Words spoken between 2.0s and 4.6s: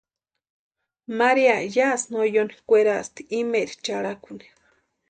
no yóni kwerasti imaeri charhakuni.